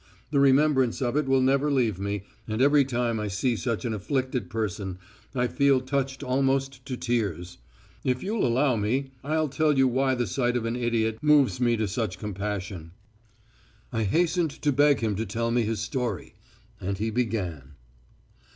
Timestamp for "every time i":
2.59-3.27